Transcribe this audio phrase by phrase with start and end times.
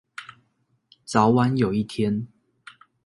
[1.05, 2.25] 早晚有一天